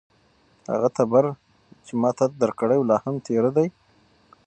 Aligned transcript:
هغه 0.71 0.89
تبر 0.97 1.25
چې 1.85 1.93
ما 2.01 2.09
تاته 2.17 2.35
درکړی 2.41 2.77
و، 2.79 2.87
لا 2.89 2.97
هم 3.03 3.15
تېره 3.25 3.51
دی؟ 3.57 3.67